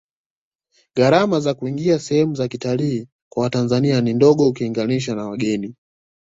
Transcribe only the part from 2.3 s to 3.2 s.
za kitalii